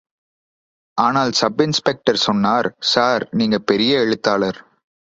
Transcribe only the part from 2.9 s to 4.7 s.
Sir, நீங்கள் பெரிய எழுத்தாளர்.